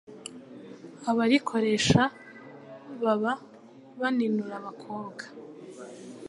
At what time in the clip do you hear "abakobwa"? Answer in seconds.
4.61-5.23